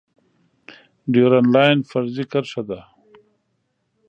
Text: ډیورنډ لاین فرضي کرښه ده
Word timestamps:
ډیورنډ 1.11 1.49
لاین 1.55 1.77
فرضي 1.89 2.23
کرښه 2.31 2.61
ده 2.69 2.79